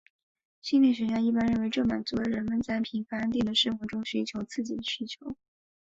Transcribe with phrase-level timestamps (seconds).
[0.63, 5.35] 心理学一般认为这满足了人们在平凡安定的生活中寻求刺激的需要。